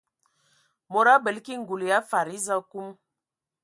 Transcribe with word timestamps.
Mod 0.93 1.07
abələ 1.13 1.41
ki 1.45 1.55
ngul 1.61 1.81
ya 1.89 1.97
fadi 2.09 2.35
eza 2.39 2.53
akum. 2.61 2.87